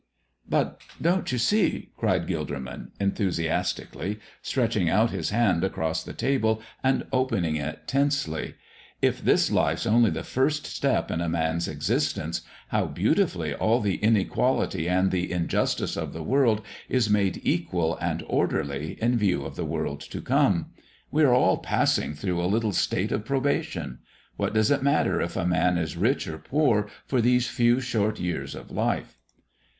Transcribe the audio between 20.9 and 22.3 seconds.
We are all passing